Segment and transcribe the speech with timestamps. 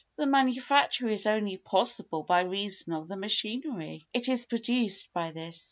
[0.15, 5.59] The manufacture is only possible by reason of the machinery; it is produced by this.